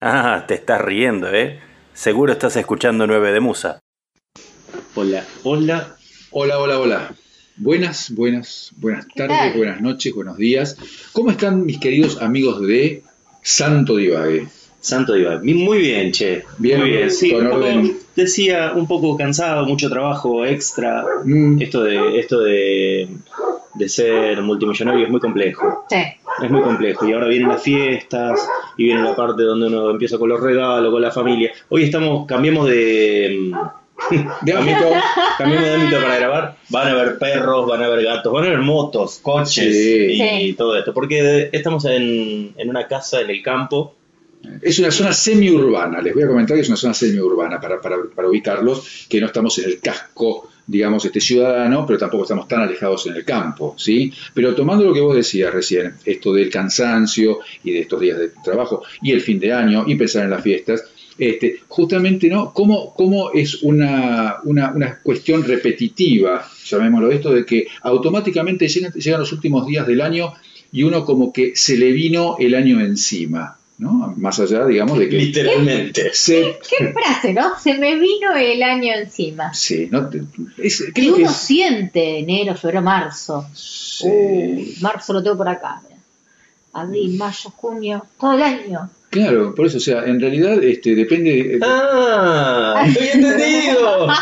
[0.00, 1.58] Ah, te estás riendo, ¿eh?
[1.94, 3.80] Seguro estás escuchando 9 de Musa.
[4.94, 5.96] Hola, hola.
[6.30, 7.14] Hola, hola, hola.
[7.56, 10.76] Buenas, buenas, buenas tardes, buenas noches, buenos días.
[11.12, 13.02] ¿Cómo están mis queridos amigos de
[13.42, 14.46] Santo Divague?
[14.80, 15.54] Santo Divague.
[15.54, 16.44] Muy bien, che.
[16.58, 17.10] Bien, Muy bien.
[17.10, 17.66] Sí, un poco-
[18.14, 21.04] decía, un poco cansado, mucho trabajo extra.
[21.24, 23.08] Mm, Esto de, esto de,
[23.76, 25.84] de ser multimillonario es muy complejo.
[25.88, 25.96] Sí.
[26.42, 27.06] Es muy complejo.
[27.06, 28.46] Y ahora vienen las fiestas
[28.76, 31.50] y viene la parte donde uno empieza con los regalos, con la familia.
[31.68, 33.52] Hoy estamos, cambiamos de.
[34.42, 34.90] de ámbito.
[35.38, 36.54] Cambiamos de ámbito para grabar.
[36.68, 40.12] Van a haber perros, van a haber gatos, van a haber motos, coches Sí.
[40.12, 40.52] y Sí.
[40.54, 40.92] todo esto.
[40.92, 43.94] Porque estamos en, en una casa en el campo.
[44.62, 47.96] Es una zona semiurbana, les voy a comentar que es una zona semiurbana para, para,
[48.14, 52.62] para ubicarlos, que no estamos en el casco, digamos, este ciudadano, pero tampoco estamos tan
[52.62, 54.12] alejados en el campo, ¿sí?
[54.34, 58.30] Pero tomando lo que vos decías recién, esto del cansancio y de estos días de
[58.42, 60.84] trabajo y el fin de año y pensar en las fiestas,
[61.18, 62.52] este, justamente, ¿no?
[62.52, 64.40] ¿Cómo, es una,
[65.02, 70.34] cuestión repetitiva, llamémoslo esto, de que automáticamente llegan los últimos días del año
[70.72, 74.14] y uno como que se le vino el año encima, ¿no?
[74.16, 76.10] Más allá, digamos, de que Literalmente.
[76.14, 76.58] se...
[76.68, 77.58] Qué frase, ¿no?
[77.58, 79.52] Se me vino el año encima.
[79.52, 80.08] Sí, ¿no?
[80.56, 83.46] Es- creo que uno es- siente enero, febrero, marzo.
[83.54, 84.06] sí.
[84.08, 85.82] Uy, marzo lo tengo por acá.
[86.72, 88.90] Abril, mayo, junio, todo el año.
[89.16, 91.30] Claro, por eso, o sea, en realidad este, depende...
[91.30, 92.84] de- ¡Ah!
[92.86, 94.08] ¡Estoy entendido!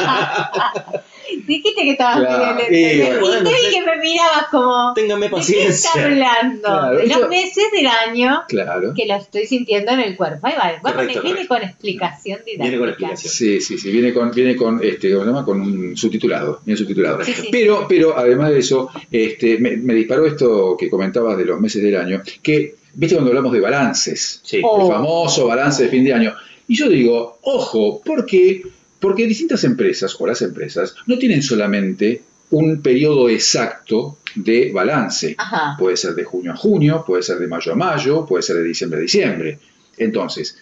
[1.47, 2.63] Dijiste que estabas Claro, mirando.
[2.71, 4.93] y y bueno, te vi que me mirabas como.
[4.95, 5.91] Téngame ¿De qué paciencia.
[5.91, 6.63] está hablando?
[6.63, 8.93] Claro, de los meses del año Claro.
[8.95, 10.47] que lo estoy sintiendo en el cuerpo.
[10.47, 11.55] Ahí va, el cuerpo Correcto, viene correcto.
[11.55, 12.63] con explicación didáctica.
[12.63, 13.33] Viene con explicación.
[13.33, 15.45] Sí, sí, sí, viene con, viene con, este, ¿cómo se llama?
[15.45, 17.25] Con un subtitulado, bien subtitulado.
[17.25, 17.49] Sí, sí.
[17.51, 21.83] Pero, pero además de eso, este, me, me disparó esto que comentabas de los meses
[21.83, 24.61] del año, que, viste cuando hablamos de balances, Sí.
[24.63, 24.83] Oh.
[24.83, 26.35] el famoso balance de fin de año.
[26.67, 28.63] Y yo digo, ojo, porque
[28.99, 35.35] porque distintas empresas o las empresas no tienen solamente un periodo exacto de balance.
[35.37, 35.77] Ajá.
[35.79, 38.65] Puede ser de junio a junio, puede ser de mayo a mayo, puede ser de
[38.65, 39.59] diciembre a diciembre.
[39.99, 40.57] Entonces,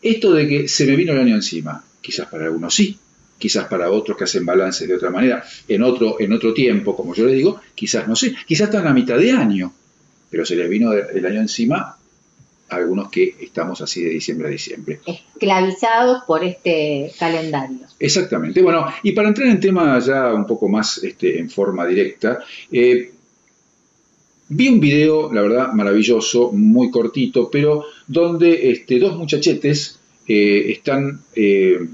[0.00, 2.98] esto de que se me vino el año encima, quizás para algunos sí,
[3.38, 7.14] quizás para otros que hacen balances de otra manera, en otro, en otro tiempo, como
[7.14, 9.72] yo les digo, quizás no sé, quizás están a mitad de año,
[10.30, 11.96] pero se les vino el año encima
[12.68, 15.00] a algunos que estamos así de diciembre a diciembre.
[15.04, 17.80] Esclavizados por este calendario.
[17.98, 18.62] Exactamente.
[18.62, 22.38] Bueno, y para entrar en tema ya un poco más este, en forma directa,
[22.70, 23.10] eh,
[24.48, 31.20] vi un video, la verdad, maravilloso, muy cortito, pero donde este, dos muchachetes eh, están,
[31.34, 31.86] eh,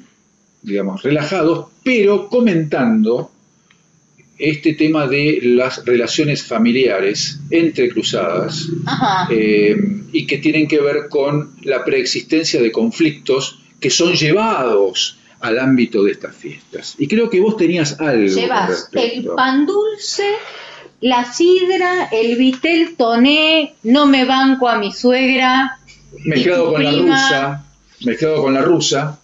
[0.62, 3.30] digamos, relajados, pero comentando
[4.38, 8.68] este tema de las relaciones familiares entrecruzadas
[9.30, 9.76] eh,
[10.12, 16.02] y que tienen que ver con la preexistencia de conflictos que son llevados al ámbito
[16.02, 16.94] de estas fiestas.
[16.98, 20.26] Y creo que vos tenías algo Llevas al el pan dulce,
[21.00, 25.78] la sidra, el vitel toné, no me banco a mi suegra.
[26.24, 27.66] mezclado con la rusa,
[28.00, 29.20] mezclado con la rusa,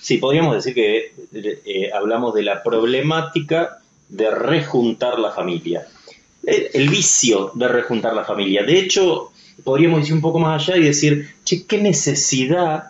[0.00, 3.79] Sí, podríamos decir que eh, hablamos de la problemática
[4.10, 5.86] de rejuntar la familia.
[6.44, 8.62] El, vicio de rejuntar la familia.
[8.64, 9.30] De hecho,
[9.62, 12.84] podríamos ir un poco más allá y decir, che, qué necesidad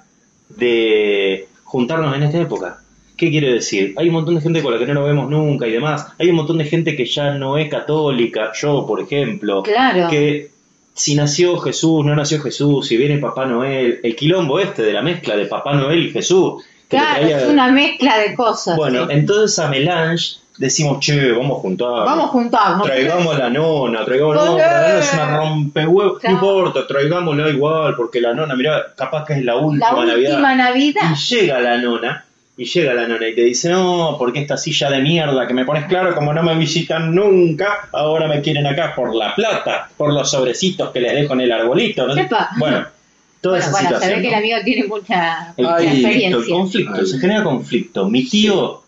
[0.49, 2.81] de juntarnos en esta época.
[3.17, 3.95] ¿Qué quiere decir?
[3.99, 6.07] Hay un montón de gente con la que no nos vemos nunca y demás.
[6.19, 10.09] Hay un montón de gente que ya no es católica, yo por ejemplo, Claro.
[10.09, 10.51] que
[10.95, 15.03] si nació Jesús, no nació Jesús, si viene Papá Noel, el quilombo este de la
[15.03, 16.63] mezcla de Papá Noel y Jesús.
[16.89, 18.77] que Claro, traía- es una mezcla de cosas.
[18.77, 19.13] Bueno, sí.
[19.13, 21.89] en toda esa melange decimos, che, vamos a juntar.
[22.05, 22.87] Vamos a juntarnos.
[22.87, 24.63] Traigamos la nona, traigamos no, Olé.
[24.63, 26.37] la nona es una rompehuevos, Claro.
[26.37, 30.31] no importa, traigámosla igual, porque la nona, mirá, capaz que es la última La Navidad.
[30.33, 31.03] última Navidad.
[31.13, 32.25] Y llega la nona,
[32.57, 35.65] y llega la nona y te dice, no, porque esta silla de mierda que me
[35.65, 40.13] pones claro, como no me visitan nunca, ahora me quieren acá por la plata, por
[40.13, 42.07] los sobrecitos que les dejo en el arbolito.
[42.07, 42.15] ¿no?
[42.15, 42.51] Epa.
[42.59, 42.85] Bueno,
[43.41, 44.11] toda Bueno, esa bueno, se situación.
[44.17, 44.39] ve que el ¿no?
[44.39, 46.55] amigo tiene mucha, mucha Ay, experiencia.
[46.55, 47.07] conflicto, Ay.
[47.07, 48.09] se genera conflicto.
[48.11, 48.83] Mi tío,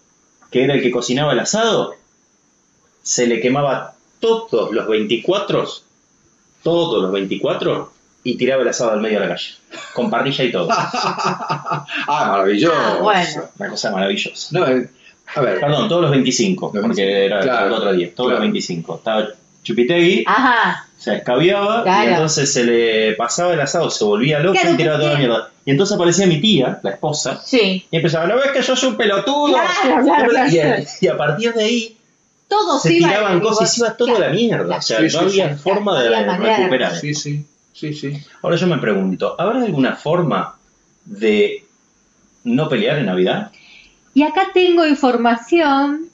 [0.52, 1.96] que era el que cocinaba el asado,
[3.02, 5.66] se le quemaba todos los 24,
[6.62, 7.90] todos los 24,
[8.24, 9.54] y tiraba el asado al medio de la calle,
[9.94, 10.68] con parrilla y todo.
[10.70, 12.76] ah, maravilloso.
[12.76, 13.50] Ah, bueno.
[13.58, 14.48] Una cosa maravillosa.
[14.52, 14.88] No, eh,
[15.34, 18.28] a ver, Perdón, todos los 25, Los porque 25, era claro, el otro día, todos
[18.28, 18.30] claro.
[18.30, 18.96] los 25.
[18.96, 19.28] Estaba
[19.62, 20.86] Chupitegui, Ajá.
[20.98, 22.10] se escabiaba, Claro.
[22.10, 25.18] y entonces se le pasaba el asado, se volvía loco Claro, y tiraba toda la
[25.18, 25.50] mierda.
[25.64, 27.86] Y entonces aparecía mi tía, la esposa, Sí.
[27.90, 29.52] y empezaba, ¿no ves que yo soy un pelotudo?
[29.52, 30.50] Claro, claro, claro.
[30.50, 31.96] Y, a, y a partir de ahí
[32.48, 34.76] Todos se iban tiraban cosas y se iba todo a la mierda.
[34.76, 35.62] O sea, Sí, no sí, había sí.
[35.62, 36.96] forma de- recuperar.
[36.96, 38.12] sí, sí, sí, sí.
[38.42, 40.56] Ahora yo me pregunto, ¿habrá alguna forma
[41.06, 41.64] de
[42.44, 43.50] no pelear en Navidad?
[44.14, 46.10] Y acá tengo información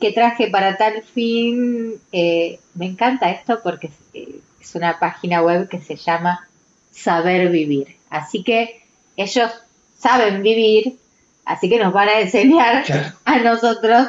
[0.00, 1.94] que traje para tal fin.
[2.12, 6.48] eh, me encanta esto porque es, eh, es una página web que se llama
[6.90, 7.96] Saber Vivir.
[8.08, 8.82] Así que
[9.16, 9.50] ellos
[9.98, 10.96] saben vivir,
[11.44, 13.12] así que nos van a enseñar Claro.
[13.24, 14.08] a nosotros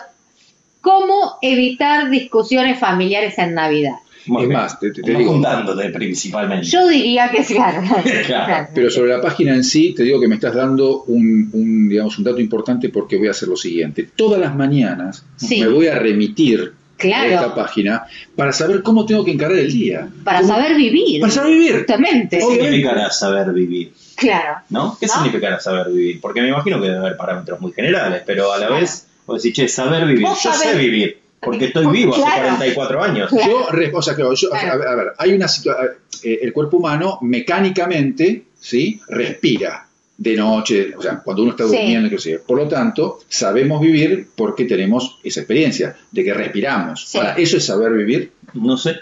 [0.80, 3.96] cómo evitar discusiones familiares en Navidad.
[4.26, 4.50] Bien.
[4.50, 6.68] más, te- te- te No digo- juntándote principalmente.
[6.68, 7.82] Yo diría que es claro.
[8.26, 8.68] Claro.
[8.74, 12.18] Pero sobre la página en sí, te digo que me estás dando un, un, digamos,
[12.18, 14.10] un dato importante porque voy a hacer lo siguiente.
[14.16, 15.60] Todas las mañanas Sí.
[15.62, 17.32] me voy a remitir Claro.
[17.32, 18.04] a esta página
[18.36, 20.08] para saber cómo tengo que encarar el día.
[20.24, 21.20] Para ¿Cómo- saber vivir.
[21.20, 21.78] Para saber vivir.
[21.80, 22.38] Justamente.
[22.38, 23.92] ¿Qué significará saber vivir?
[24.16, 24.60] Claro.
[24.70, 24.98] ¿No?
[25.00, 25.14] ¿Qué ¿No?
[25.14, 26.22] significará saber vivir?
[26.22, 28.82] Porque me imagino que debe haber parámetros muy generales, pero a la Claro.
[28.82, 30.28] vez, vos decís, che, saber vivir.
[30.44, 32.42] Yo sé vivir, porque estoy vivo hace claro.
[32.58, 33.30] 44 años.
[33.30, 33.52] Claro.
[33.52, 34.74] Yo, re- o sea, claro, yo- Claro.
[34.74, 35.90] a, ver, a ver, hay una situación,
[36.24, 39.00] el cuerpo humano mecánicamente, ¿sí?
[39.08, 41.72] Respira de noche, o sea, cuando uno está Sí.
[41.76, 42.40] durmiendo, inclusive.
[42.40, 47.08] Por lo tanto, sabemos vivir porque tenemos esa experiencia de que respiramos.
[47.08, 47.18] Sí.
[47.18, 48.32] Ahora, ¿eso es saber vivir?
[48.54, 48.98] No sé.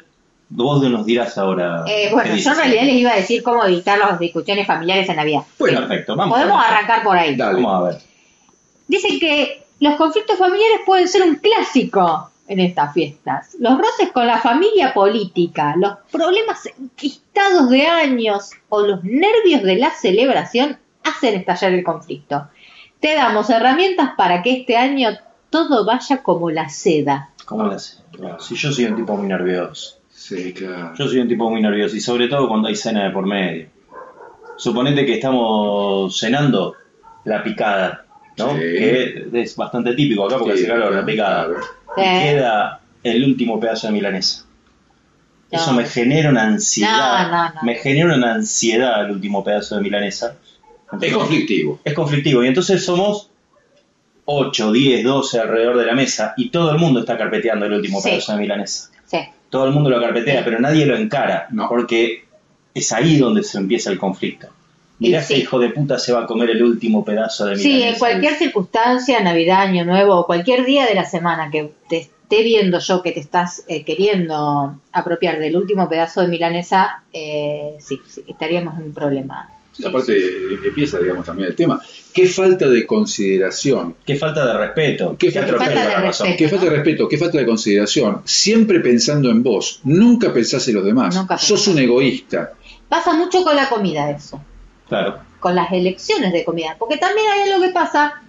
[0.52, 1.84] Vos nos dirás ahora.
[1.88, 5.18] Eh, bueno, yo en realidad les iba a decir cómo evitar las discusiones familiares en
[5.18, 5.42] Navidad.
[5.60, 6.38] Bueno, Perfecto, vamos.
[6.40, 7.36] Podemos a arrancar por ahí.
[7.36, 7.62] Dale.
[7.62, 8.02] Vamos a ver.
[8.88, 13.56] Dicen que los conflictos familiares pueden ser un clásico en estas fiestas.
[13.60, 19.76] Los roces con la familia política, los problemas enquistados de años o los nervios de
[19.76, 22.48] la celebración hacen estallar el conflicto.
[23.00, 25.12] Te damos herramientas para que este año
[25.52, 27.30] todo vaya como la seda.
[27.46, 27.98] ¿Cómo lo hace?
[28.40, 30.00] Si yo soy un tipo muy nervioso.
[30.10, 30.94] Sí, claro.
[30.96, 33.68] Yo soy un tipo muy nervioso y sobre todo cuando hay cena de por medio.
[34.58, 36.76] Suponete que estamos cenando
[37.26, 38.06] la picada,
[38.38, 38.54] ¿no?
[38.54, 38.60] Sí.
[38.60, 41.56] Que es bastante típico acá porque Sí, hace calor la claro.
[42.02, 42.24] Y Sí.
[42.24, 44.46] queda el último pedazo de milanesa.
[45.52, 47.30] Eso me genera una ansiedad.
[47.32, 47.62] No, no, no.
[47.64, 50.36] Me genera una ansiedad el último pedazo de milanesa.
[51.02, 51.80] Es conflictivo.
[51.84, 52.44] Es conflictivo.
[52.44, 53.30] Y entonces somos
[54.26, 58.00] 8, 10, 12 alrededor de la mesa y todo el mundo está carpeteando el último
[58.00, 58.10] Sí.
[58.10, 58.92] pedazo de milanesa.
[59.06, 59.18] Sí.
[59.50, 60.42] Todo el mundo lo carpetea, Sí.
[60.46, 61.48] pero nadie lo encara.
[61.50, 61.68] No.
[61.68, 62.26] Porque
[62.76, 64.50] es ahí donde se empieza el conflicto.
[65.00, 65.36] Mirá, sí.
[65.36, 67.90] hijo de puta se va a comer el último pedazo de Sí, milanesa.
[67.94, 72.44] en cualquier circunstancia, Navidad, Año Nuevo, o cualquier día de la semana que te esté
[72.44, 78.00] viendo yo que te estás eh, queriendo apropiar del último pedazo de milanesa, eh, sí,
[78.08, 79.50] sí, estaríamos en un problema.
[79.72, 81.82] Sí, aparte eh, empieza, digamos, también el tema.
[82.14, 83.96] ¿Qué falta de consideración?
[84.06, 85.16] Qué falta de respeto.
[85.18, 86.28] Qué Qué falta de razón.
[86.28, 86.38] respeto.
[86.38, 87.08] ¿Qué falta de respeto?
[87.08, 88.22] ¿Qué falta de consideración?
[88.26, 89.80] Siempre pensando en vos.
[89.86, 91.16] Nunca pensás en los demás.
[91.16, 92.52] Nunca Sos un egoísta.
[92.90, 94.42] Pasa mucho con la comida eso,
[94.90, 95.20] Claro.
[95.40, 98.22] con las elecciones de comida, porque también hay algo que pasa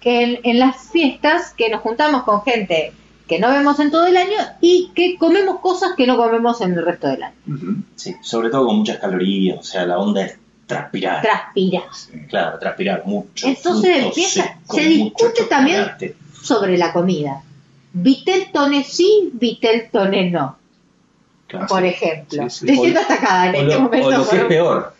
[0.00, 2.92] que en, en las fiestas que nos juntamos con gente
[3.26, 6.72] que no vemos en todo el año y que comemos cosas que no comemos en
[6.74, 7.34] el resto del año.
[7.96, 9.58] Sí, sobre todo con muchas calorías.
[9.58, 10.36] O sea, la onda es
[10.66, 11.22] transpirar.
[11.22, 12.10] Transpiras.
[12.28, 13.46] Claro, transpirar mucho.
[13.46, 15.86] Entonces fruto empieza- seco, se discute también
[16.42, 17.42] sobre la comida.
[17.92, 20.56] Vitel toné sí, Vitel toné no,
[21.46, 21.66] Claro.
[21.68, 22.48] por ejemplo.
[22.50, 22.70] Sí, sí.
[22.70, 24.06] Estoy siendo atacada en O este lo, momento.
[24.08, 24.94] o lo que es peor,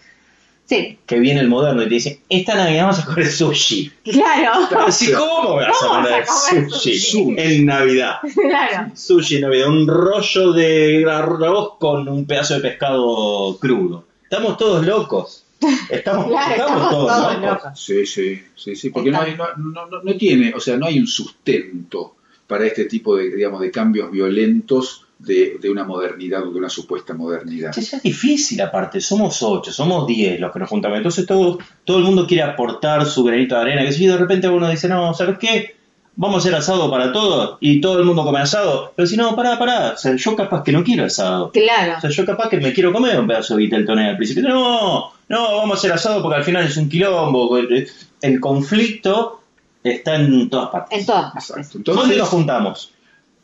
[0.71, 3.91] Sí, que viene el moderno y te dice, esta Navidad vamos a comer sushi.
[4.05, 7.35] claro, Así, ¿cómo me vas ¿Cómo a comer sushi, sushi?
[7.39, 8.15] en Navidad?
[8.35, 8.93] claro.
[8.95, 14.05] Sushi en Navidad, un rollo de arroz con un pedazo de pescado crudo.
[14.23, 15.45] Estamos todos locos.
[15.91, 17.51] Estamos, Claro, estamos estamos todos, todos locos.
[17.65, 17.81] locos.
[17.85, 20.87] Sí, sí, sí, sí, porque no, hay, no, no, no- no tiene, o sea, no
[20.87, 22.15] hay un sustento
[22.47, 26.69] para este tipo de, digamos, de cambios violentos de, de una modernidad o de una
[26.69, 27.73] supuesta modernidad.
[27.73, 30.97] Che, Es difícil aparte, somos ocho, somos diez los que nos juntamos.
[30.97, 33.83] Entonces todo, todo el mundo quiere aportar su granito de arena.
[33.83, 35.77] Que si de repente uno dice, no, ¿sabes qué?
[36.17, 38.93] Vamos a hacer asado para todos y todo el mundo come asado.
[38.97, 39.93] Pero si no, pará, pará.
[39.93, 41.51] O sea, yo capaz que no quiero asado.
[41.51, 41.95] Claro.
[41.99, 44.43] O sea, yo capaz que me quiero comer un pedazo de vitel al principio.
[44.49, 47.57] No, no, vamos a hacer asado porque al final es un quilombo.
[47.59, 49.43] El conflicto
[49.83, 50.99] está en todas partes.
[50.99, 51.71] En todas partes.
[51.85, 52.93] ¿Dónde nos juntamos?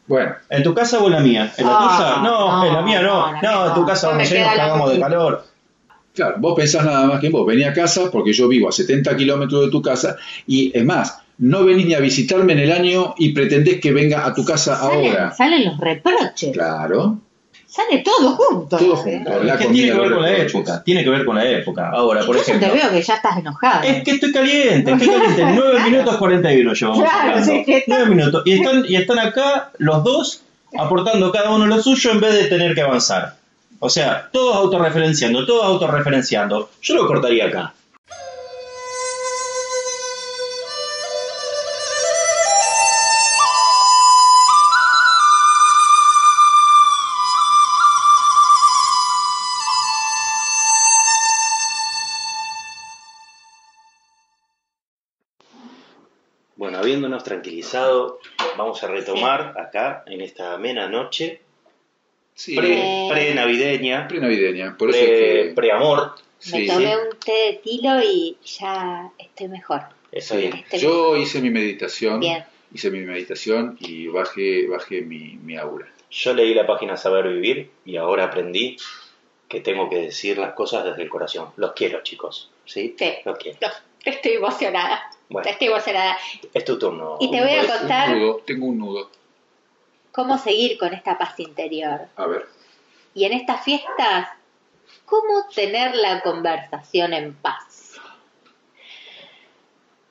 [0.06, 1.52] Bueno, ¿En tu casa o en la mía?
[1.56, 2.22] ¿En la Ah, tuya?
[2.30, 3.32] No, no, en la mía no.
[3.42, 5.44] no, en tu casa No me vamos a ir, nos queda la cagamos de calor.
[6.14, 7.46] claro, vos pensás nada más que en vos.
[7.46, 11.20] Vení a casa porque yo vivo a 70 kilómetros de tu casa y es más,
[11.38, 14.76] no venís ni a visitarme en el año y pretendés que venga a tu casa
[14.76, 15.32] Salen, ahora.
[15.34, 16.52] salen los reproches.
[16.52, 17.18] Claro,
[17.76, 18.76] Sale todo junto.
[18.78, 19.42] Todo junto.
[19.42, 20.82] La que tiene que ver con la época.
[20.82, 21.90] Tiene que ver con la época.
[21.90, 22.72] Ahora, por Yo te ejemplo.
[22.72, 23.82] veo que ya estás enojado.
[23.82, 25.44] Es que estoy caliente, estoy caliente.
[25.54, 27.44] 9 minutos 41 llevamos Claro, hablando.
[27.44, 28.42] sí, que está- 9 minutos.
[28.46, 30.42] Y están, y están acá los dos
[30.78, 33.34] aportando cada uno lo suyo en vez de tener que avanzar.
[33.78, 36.70] O sea, todos autorreferenciando, todos autorreferenciando.
[36.80, 37.74] Yo lo cortaría acá.
[57.16, 58.20] Habiéndonos tranquilizado,
[58.58, 61.40] vamos a retomar acá en esta amena noche
[62.34, 64.76] Sí, pre, pre-navideña, pre-navideña.
[64.76, 65.18] Por eso es pre-
[65.48, 65.52] que...
[65.54, 66.12] pre-amor.
[66.52, 66.92] Me sí, tomé sí.
[66.92, 69.80] un té de tilo y ya estoy mejor.
[70.12, 70.52] Está bien.
[70.54, 72.20] Estoy Yo hice mi meditación.
[72.20, 72.44] Bien.
[72.74, 75.86] Hice mi meditación y bajé, bajé mi, mi aura.
[76.10, 78.76] Yo leí la página Saber Vivir y ahora aprendí
[79.48, 81.48] que tengo que decir las cosas desde el corazón.
[81.56, 82.50] Los quiero, chicos.
[82.66, 82.94] ¿Sí?
[82.98, 83.14] Sí.
[83.24, 83.56] Los quiero.
[83.62, 83.68] No,
[84.04, 85.08] estoy emocionada.
[85.28, 85.48] Bueno.
[85.50, 86.16] Estoy emocionada.
[86.54, 87.16] Es tu turno.
[87.20, 89.10] Y te voy a contar- Un nudo, tengo un nudo.
[90.12, 92.08] ¿Cómo seguir con esta paz interior?
[92.16, 92.46] A ver.
[93.14, 94.28] Y en estas fiestas,
[95.04, 97.94] ¿cómo tener la conversación en paz?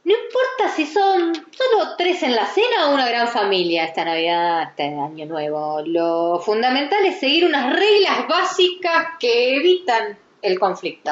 [0.03, 4.63] No importa si son solo tres en la cena o una gran familia esta Navidad,
[4.69, 5.81] este Año Nuevo.
[5.83, 11.09] Lo fundamental es seguir unas reglas básicas que evitan el conflicto.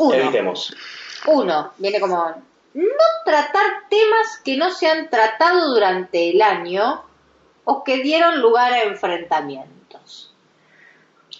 [0.00, 0.74] Uno, Evitemos.
[1.26, 2.34] uno, viene como
[2.72, 7.04] no tratar temas que no se han tratado durante el año
[7.64, 10.32] o que dieron lugar a enfrentamientos.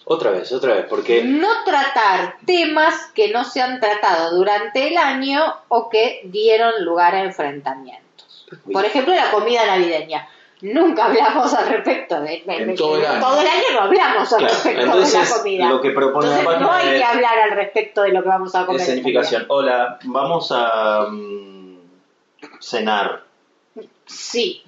[0.04, 4.98] Otra vez, otra vez, porque No tratar temas que no se han tratado durante el
[4.98, 8.46] año o que dieron lugar a enfrentamientos.
[8.70, 10.28] Por ejemplo, la comida navideña.
[10.62, 12.42] Nunca hablamos al respecto de,
[12.76, 13.20] todo el año.
[13.20, 15.68] todo el año no hablamos al Claro, respecto entonces, de la comida.
[15.70, 18.28] lo que propone la Entonces, no página hay que hablar al respecto de lo que
[18.28, 18.80] vamos a comer.
[18.80, 19.44] escenificación.
[19.48, 21.78] Hola, vamos a mm,
[22.60, 23.24] cenar,
[24.06, 24.62] Sí,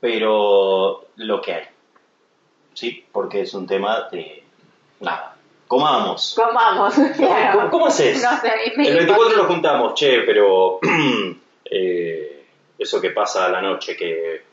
[0.00, 1.64] pero lo que hay.
[2.72, 3.04] ¿Sí?
[3.12, 4.42] Porque es un tema de
[5.00, 5.36] nada.
[5.66, 6.34] Comamos.
[6.36, 6.94] comamos.
[7.16, 7.58] claro.
[7.58, 8.22] ¿Cómo, cómo haces?
[8.22, 10.78] No sé, El 24 nos juntamos, che, pero
[11.64, 12.46] eh,
[12.78, 14.44] eso que pasa a la noche, que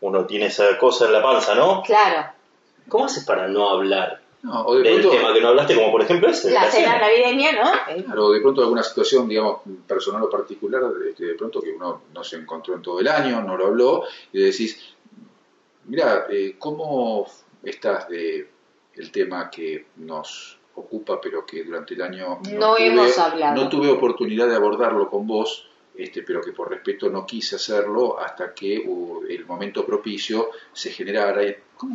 [0.00, 1.82] uno tiene esa cosa en la panza, ¿no?
[1.82, 2.30] Claro,
[2.88, 5.90] ¿Cómo haces para no hablar No, o de del pronto, tema que no hablaste, como
[5.90, 6.50] por ejemplo ese?
[6.50, 7.00] la la cena cena?
[7.00, 8.02] navideña, ¿no?
[8.04, 12.24] claro, de pronto alguna situación, digamos, personal o particular, este, de pronto que uno no
[12.24, 14.94] se encontró en todo el año, no lo habló, y le decís,
[15.86, 17.26] mira, eh, ¿cómo
[17.62, 18.48] estás de
[18.94, 23.54] el tema que nos ocupa, pero que durante el año No hemos hablado.
[23.62, 25.66] no tuve oportunidad de abordarlo con vos,
[25.98, 30.90] este, pero que por respeto no quise hacerlo hasta que uh, el momento propicio se
[30.90, 31.42] generara.
[31.76, 31.94] ¿Cómo?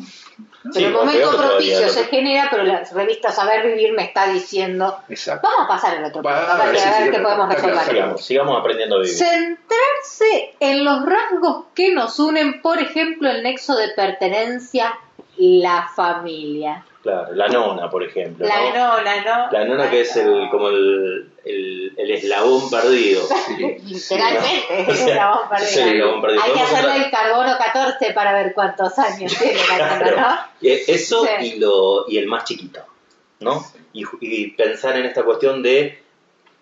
[0.62, 1.48] Pero Sí, el momento todavía,
[1.79, 5.48] propicio se que- genera, pero la revista Saber Vivir me está diciendo, Exacto.
[5.48, 7.79] vamos a pasar al otro punto, sí, sí, ver sí, qué podemos resolver.
[7.86, 9.13] Sigamos, sigamos aprendiendo a vivir.
[9.15, 14.98] Centrarse en los rasgos que nos unen, por ejemplo, el nexo de pertenencia,
[15.37, 16.83] la familia.
[17.01, 18.47] Claro, la nona, por ejemplo.
[18.47, 18.97] La ¿no?
[18.97, 19.51] nona, ¿no?
[19.51, 23.21] La nona que es el, como el, el, el eslabón perdido.
[23.47, 23.77] Sí.
[23.83, 26.43] Literalmente, O es sea, una bomba es el eslabón perdido.
[26.43, 30.05] Hay que hacerle el carbono 14 para ver cuántos años tiene la Claro.
[30.11, 30.69] nona, ¿no?
[30.69, 31.45] Eso Sí.
[31.47, 32.79] y, lo, y el más chiquito,
[33.41, 33.65] ¿no?
[33.91, 36.01] Y pensar en esta cuestión de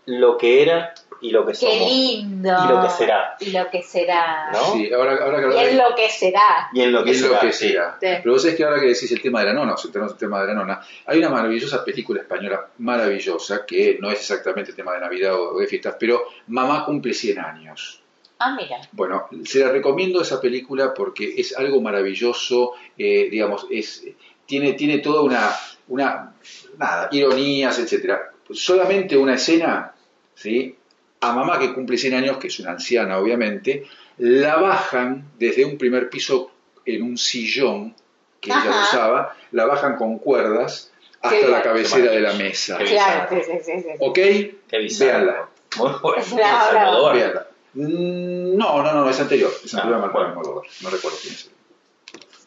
[0.06, 1.90] lo que era y lo que Qué somos.
[1.90, 2.50] lindo.
[2.50, 3.36] Y lo que será.
[3.40, 4.52] Y lo que será.
[4.52, 4.74] ¿No?
[4.74, 6.70] Sí, ahora, ahora que Y de- lo que será.
[6.74, 7.34] Y en lo que es será.
[7.36, 7.70] lo que sí.
[7.70, 7.76] Sí.
[8.00, 10.14] Pero vos sabés que ahora que decís el tema de la nona, o sea, tenemos
[10.14, 14.72] el tema de la nona, hay una maravillosa película española, maravillosa, que no es exactamente
[14.72, 18.02] el tema de Navidad o de fiestas, pero Mamá cumple 100 años.
[18.40, 18.78] Ah, mira.
[18.94, 24.04] Bueno, se la recomiendo esa película porque es algo maravilloso, eh, digamos, es,
[24.48, 25.52] tiene, tiene toda una,
[25.90, 26.34] una,
[26.78, 28.32] nada, ironías, etcétera.
[28.50, 29.94] Solamente una escena,
[30.34, 30.76] ¿sí?
[31.22, 33.86] A mamá que cumple 100 años, que es una anciana obviamente,
[34.18, 36.52] la bajan desde un primer piso
[36.86, 37.96] en un sillón
[38.40, 38.84] que ella Ajá.
[38.84, 41.62] usaba, la bajan con cuerdas hasta Qué la bien.
[41.62, 42.78] cabecera de la mesa.
[42.80, 43.82] Qué Claro, sí, sí, sí.
[43.84, 43.90] sí.
[44.00, 44.16] ¿Ok?
[44.16, 44.58] Qué.
[45.00, 45.48] Véanla.
[45.78, 46.24] Muy bueno.
[46.36, 47.48] Véanla.
[47.74, 49.52] Mm, No, no, no, es anterior.
[49.64, 50.62] Es Ah, anterior a Marco bueno.
[50.82, 51.52] No recuerdo quién es.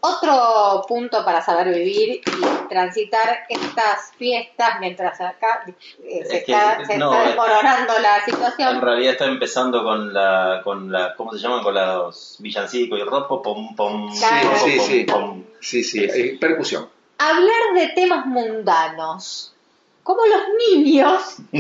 [0.06, 6.52] Otro punto para saber vivir y transitar estas fiestas mientras acá eh, se, Es que,
[6.52, 8.80] está, se no, está eh, la En situación.
[8.82, 11.62] realidad está empezando con la, con la, ¿cómo se llaman?
[11.62, 14.50] Con los villancicos y ropo, pom, pom, Claro.
[14.50, 15.04] ropo, Sí, pom, sí.
[15.04, 15.44] pom.
[15.60, 16.86] Sí, sí, eh, percusión.
[17.16, 19.54] Hablar de temas mundanos,
[20.02, 21.36] como los niños,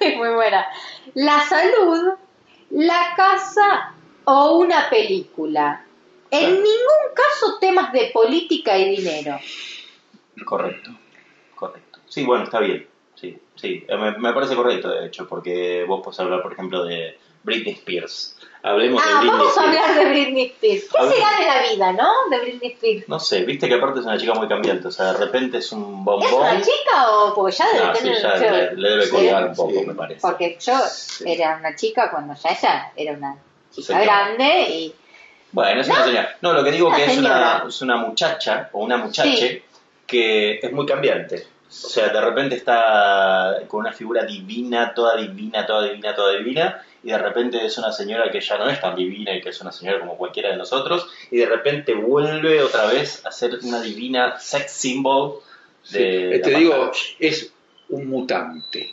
[0.00, 0.66] es muy buena,
[1.14, 2.12] la salud,
[2.68, 5.86] la casa o una película.
[6.32, 9.38] En ningún caso temas de política y dinero.
[10.44, 10.90] Correcto,
[11.54, 11.98] correcto.
[12.08, 12.88] Sí, bueno, está bien.
[13.14, 13.84] Sí, sí.
[13.86, 17.74] Eh, Me, me parece correcto, de hecho, porque vos podés hablar, por ejemplo, de Britney
[17.74, 18.36] Spears.
[18.62, 20.84] Hablemos de Ah, Britney vamos a hablar de Britney Spears.
[20.84, 22.10] ¿Qué será de la vida, no?
[22.30, 23.08] De Britney Spears.
[23.08, 24.88] No sé, viste que aparte es una chica muy cambiante.
[24.88, 26.32] O sea, de repente es un ¿Es bombón.
[26.34, 29.10] una chica o porque ya debe No, sí, tener ya yo- le, le debe sí,
[29.10, 29.86] colgar un poco, sí.
[29.86, 30.20] me parece.
[30.22, 31.24] Porque yo Sí.
[31.26, 33.36] era una chica cuando ya ella era una
[33.70, 34.04] chica Señora.
[34.04, 34.94] grande y
[35.52, 36.36] Bueno, es una señora.
[36.40, 39.62] No, lo que digo Una que es una, es una muchacha o una muchache Sí.
[40.06, 41.46] que es muy cambiante.
[41.68, 46.82] O sea, de repente está con una figura divina, toda divina, toda divina, toda divina,
[47.02, 49.60] y de repente es una señora que ya no es tan divina y que es
[49.62, 53.80] una señora como cualquiera de nosotros, y de repente vuelve otra vez a ser una
[53.80, 55.40] divina sex symbol
[55.90, 56.34] de...
[56.36, 57.50] Sí, te digo, es
[57.88, 58.90] un mutante.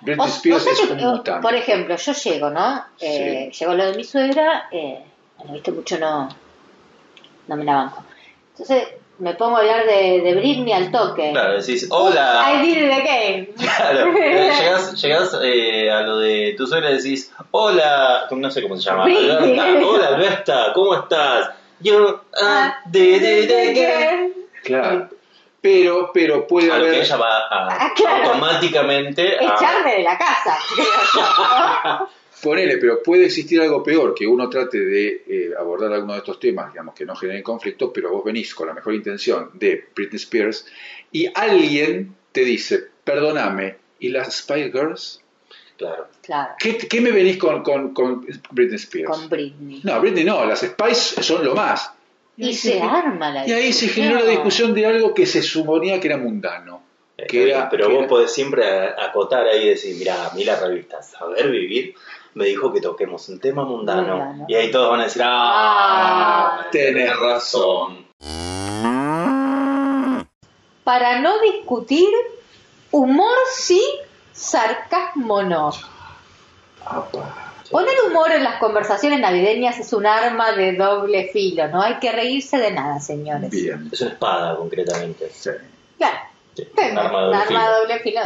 [0.00, 1.42] O, Britney o Spears sea es un eh, mutante.
[1.42, 2.84] por ejemplo, yo llego, ¿no?
[2.98, 5.04] Eh, Llego lo de mi suegra, eh,
[5.42, 6.28] bueno, viste, mucho no,
[7.48, 8.04] no me la banco.
[8.52, 11.30] Entonces me pongo a hablar de, de Britney al toque.
[11.32, 12.50] Claro, decís, hola.
[12.52, 13.48] I did it again.
[13.58, 18.76] Claro, llegás, llegás, eh, a lo de tu suegra y decís, hola, no sé cómo
[18.76, 19.30] se llama, Britney.
[19.30, 21.50] Alberta, hola Alberta, ¿cómo estás?
[21.80, 24.32] Yo, ah, did it again.
[24.64, 25.08] Claro.
[25.60, 27.02] Pero, pero puede A lo que haber.
[27.04, 28.24] ella va a, Ah, claro.
[28.24, 29.54] automáticamente a...
[29.54, 30.58] Echarme de la casa.
[32.42, 36.40] Ponele, pero puede existir algo peor, que uno trate de eh, abordar alguno de estos
[36.40, 40.16] temas, digamos, que no generen conflicto, pero vos venís con la mejor intención de Britney
[40.16, 40.66] Spears
[41.12, 45.20] y alguien te dice, perdóname, ¿y las Spice Girls?
[45.76, 46.08] Claro.
[46.22, 49.08] Claro, ¿Qué, qué me venís con, con, con Britney Spears?
[49.10, 49.80] con Britney.
[49.84, 51.92] No, Britney no, las Spice son lo más.
[52.36, 56.00] Y se arma la Y ahí se generó la discusión de algo que se suponía
[56.00, 56.82] que era mundano.
[57.18, 60.34] Eh, Que era- pero que vos era- podés siempre acotar ahí y decir, mira, a
[60.34, 61.94] mí la revista Saber Vivir
[62.34, 64.16] me dijo que toquemos un tema mundano.
[64.16, 64.44] Mundano.
[64.48, 68.06] Y ahí todos van a decir, Ah, ah, tenés razón.
[70.84, 72.08] Para no discutir,
[72.90, 73.82] humor sí,
[74.32, 75.70] sarcasmo no.
[77.70, 82.12] Poner humor en las conversaciones navideñas es un arma de doble filo, no hay que
[82.12, 83.50] reírse de nada, señores.
[83.50, 83.88] Bien.
[83.92, 85.30] Es una espada, concretamente.
[85.30, 85.50] Sí.
[85.98, 86.18] Claro,
[86.54, 87.80] Sí, tengo un arma de un doble arma de filo.
[87.80, 88.20] doble filo.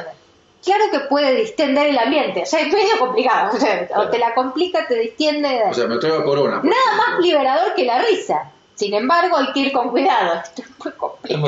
[0.65, 4.11] Claro que puede distender el ambiente, o sea, es medio complicado, o, sea, o Claro.
[4.11, 5.63] te la complica, te distiende.
[5.71, 6.61] O sea, me traigo corona.
[6.63, 8.51] Nada más liberador que la risa.
[8.75, 10.35] Sin embargo, hay que ir con cuidado.
[10.45, 10.93] Esto es muy Es muy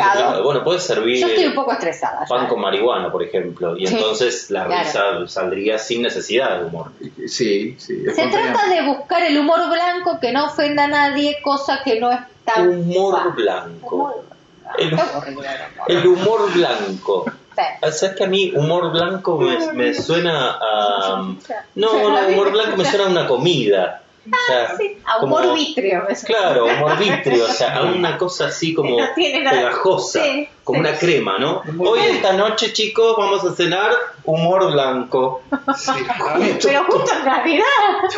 [0.01, 0.43] complicado.
[0.45, 2.25] Bueno, puedes servir Yo estoy un poco estresada.
[2.27, 4.83] pan con marihuana, por ejemplo, y Sí, entonces la claro.
[4.83, 6.91] risa saldría sin necesidad de humor.
[7.27, 8.03] Sí, sí.
[8.15, 12.11] Se trata de buscar el humor blanco que no ofenda a nadie, cosa que no
[12.13, 13.33] es tan Humor fácil.
[13.33, 13.97] blanco.
[13.97, 14.25] Humor-
[14.79, 15.45] el humor.
[15.89, 17.25] El humor blanco.
[17.93, 21.23] ¿Sabes que a mí humor blanco me, me suena a...
[21.75, 24.03] No, no, humor blanco me suena a una comida.
[24.31, 26.05] O sea, Sí, a humor como- me suena.
[26.27, 30.87] Claro, humor vítreo, o sea, a una cosa así como No pegajosa, Sí, como sí.
[30.87, 31.63] una crema, ¿no?
[31.67, 33.91] Humor Hoy esta noche, chicos, vamos a cenar
[34.25, 35.41] humor blanco.
[35.51, 37.65] Pero justo en Navidad.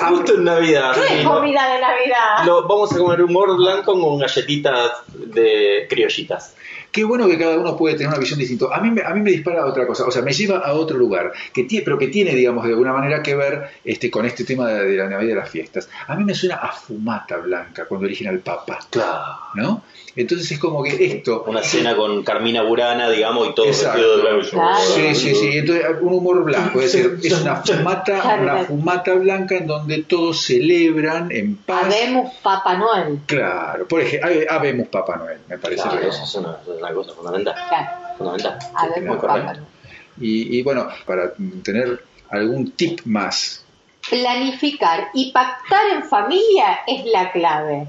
[0.08, 0.94] Justo en Navidad.
[0.94, 1.34] ¿Qué sí, es ¿no?
[1.34, 2.44] comida de Navidad?
[2.44, 6.54] Lo- vamos a comer humor blanco con galletitas de criollitas.
[6.92, 8.66] Qué bueno que cada uno puede tener una visión distinta.
[8.74, 10.72] A mí, me- a mí me dispara a otra cosa, o sea, me lleva a
[10.72, 14.26] otro lugar, que tiene, pero que tiene, digamos, de alguna manera que ver este, con
[14.26, 15.88] este tema de, de la Navidad y de las fiestas.
[16.08, 19.24] A mí me suena a fumata blanca cuando eligen al Papa, Claro.
[19.54, 19.82] ¿no?
[20.16, 21.44] Entonces es como que esto...
[21.46, 23.98] Una cena con Carmina Burana, digamos, y todo Exacto.
[24.00, 24.50] vestido de blanco.
[24.50, 24.78] Claro.
[24.80, 25.50] Sí, sí, sí.
[25.58, 30.02] Entonces, un humor blanco, es decir, es una fumata, Claro, una fumata blanca en donde
[30.02, 31.84] todos celebran en paz.
[31.84, 33.20] Habemos Papá Noel.
[33.26, 35.82] Claro, por ejemplo, habemos Papá Noel, me parece.
[35.82, 36.56] Claro, eso es una,
[36.88, 37.54] es una cosa fundamental.
[37.68, 39.66] Claro, Fundamental.
[40.20, 43.64] Y, y bueno, para tener algún tip más.
[44.08, 47.86] Planificar y pactar en familia es la clave.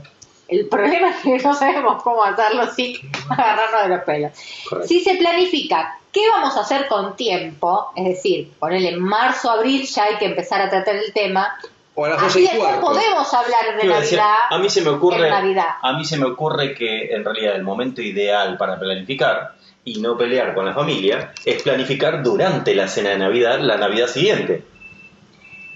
[0.47, 2.97] El problema es que no sabemos cómo hacerlo sin
[3.29, 4.31] agarrarnos de los pelos.
[4.67, 4.87] Correcto.
[4.87, 9.87] Si se planifica qué vamos a hacer con tiempo, es decir, ponerle en marzo, abril,
[9.87, 11.57] ya hay que empezar a tratar el tema.
[11.93, 12.81] O a las 12 Así y cuarto.
[12.81, 14.35] podemos hablar de decir, Navidad.
[14.49, 18.01] a mí se me ocurre a mí se me ocurre que en realidad el momento
[18.01, 23.17] ideal para planificar y no pelear con la familia es planificar durante la cena de
[23.17, 24.63] Navidad la Navidad siguiente.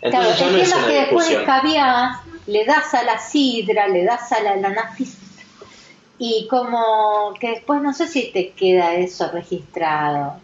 [0.01, 3.03] Claro, Entonces ya el no es tema es una que después escabiás, le das a
[3.03, 5.17] la sidra, le das a la, la nafis
[6.17, 10.35] y como que después no sé si te queda eso registrado.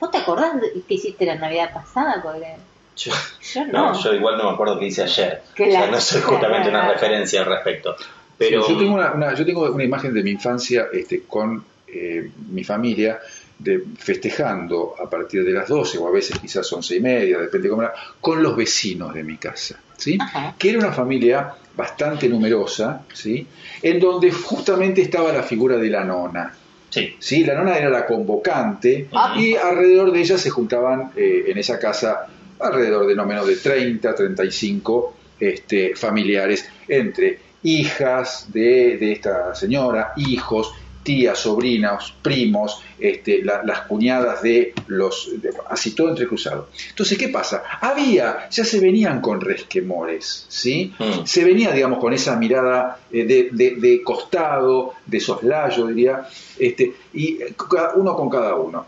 [0.00, 2.20] ¿Vos te acordás de que hiciste la Navidad pasada?
[2.22, 2.54] Porque
[2.98, 3.12] Yo,
[3.54, 3.92] yo no.
[3.92, 5.42] no, yo igual no me acuerdo qué hice ayer.
[5.54, 7.94] Que o sea, la- no soy justamente una referencia al respecto.
[8.36, 11.64] Pero Sí, yo, tengo una, una- yo tengo una imagen de mi infancia este, con
[11.86, 13.18] eh, mi familia
[13.58, 17.68] de, festejando a partir de las 12 o a veces quizás 11 y media, depende
[17.68, 19.80] cómo era, con los vecinos de mi casa.
[19.96, 20.16] ¿sí?
[20.20, 20.54] Ajá.
[20.58, 23.46] Que era una familia bastante numerosa, ¿sí?
[23.82, 26.52] en donde justamente estaba la figura de la nona.
[26.90, 27.44] sí, ¿sí?
[27.44, 29.34] La nona era la convocante Ah.
[29.38, 32.26] y alrededor de ella se juntaban eh, en esa casa
[32.60, 40.12] alrededor de no menos de 30, 35 este, familiares entre hijas de, de esta señora,
[40.16, 46.68] hijos, tías, sobrinos, primos, este, la- las cuñadas de los, de- así todo entrecruzado.
[46.90, 47.62] Entonces, ¿qué pasa?
[47.80, 50.92] Había, ya se venían con resquemores, ¿sí?
[50.98, 51.24] Mm.
[51.24, 56.92] Se venía, digamos, con esa mirada eh, de, de- de costado, de soslayo, diría, este,
[57.14, 58.86] y eh, cada uno con cada uno.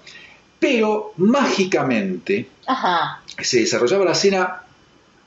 [0.61, 3.23] Pero mágicamente Ajá.
[3.43, 4.63] se desarrollaba la cena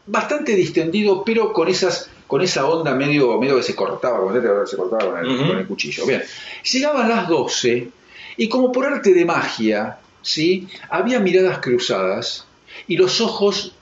[0.06, 4.34] bastante distendido, pero con esas con esa onda medio, medio que se cortaba, como
[4.66, 6.06] se cortaba con el, con el cuchillo.
[6.06, 6.24] Bien,
[6.64, 7.90] llegaban las 12
[8.38, 10.68] y como por arte de magia, ¿sí?
[10.90, 12.46] había miradas cruzadas
[12.88, 13.76] y los ojos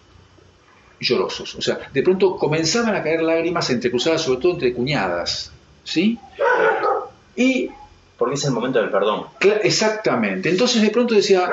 [1.00, 1.56] llorosos.
[1.56, 5.52] O sea, de pronto comenzaban a caer lágrimas entrecruzadas, sobre todo entre cuñadas.
[5.84, 6.18] ¿sí?
[7.36, 7.70] Y
[8.22, 9.26] Porque es el momento del perdón.
[9.64, 10.48] Exactamente.
[10.48, 11.50] Entonces de pronto decía,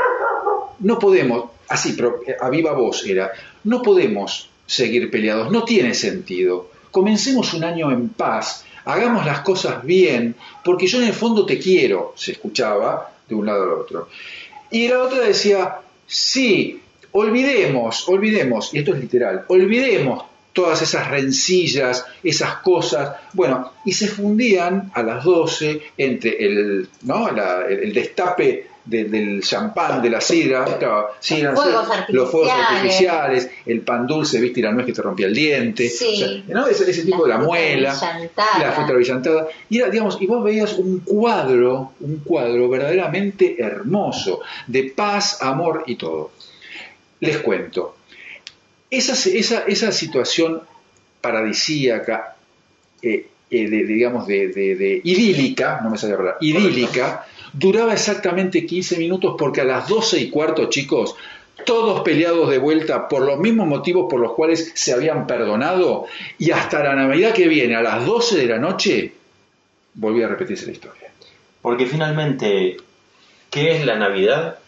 [0.81, 3.33] no podemos, así, eh, a viva voz era,
[3.65, 6.69] no podemos seguir peleados, no tiene sentido.
[6.91, 11.59] Comencemos un año en paz, hagamos las cosas bien, porque yo en el fondo te
[11.59, 14.09] quiero, se escuchaba de un lado al otro.
[14.71, 15.77] Y la otra decía,
[16.07, 20.23] sí, olvidemos, olvidemos, y esto es literal, olvidemos
[20.59, 27.31] todas esas rencillas, esas cosas, bueno, y se fundían a las 12 entre el, ¿no?
[27.31, 32.51] La- el, destape de- del champán, de la sidra, claro, sidra, Los fuegos los fuegos
[32.51, 33.51] artificiales.
[33.67, 36.15] el pan dulce, viste, y la nuez que te rompía el diente, Sí.
[36.23, 36.67] o sea, ¿no?
[36.67, 38.59] ese, ese tipo de la muela, brillantada.
[38.59, 44.41] la fruta brillantada, y era, digamos, y vos veías un cuadro, un cuadro verdaderamente hermoso,
[44.67, 46.31] de paz, amor y todo.
[47.21, 47.95] Les cuento,
[48.91, 50.63] esa, esa, esa situación
[51.21, 52.37] paradisíaca,
[53.03, 57.93] eh, eh, de, digamos, de, de- de idílica, no me sale la palabra, idílica, duraba
[57.93, 61.17] exactamente 15 minutos porque a las 12 y cuarto, chicos,
[61.65, 66.07] todos peleados de vuelta por los mismos motivos por los cuales se habían perdonado
[66.39, 69.13] y hasta la Navidad que viene, a las 12 de la noche,
[69.95, 71.11] volví a repetirse la historia.
[71.61, 72.77] Porque finalmente,
[73.51, 74.59] ¿qué es la Navidad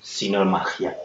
[0.00, 0.96] sino magia?